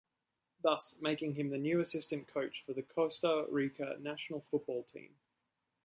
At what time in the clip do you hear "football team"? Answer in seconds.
4.41-5.15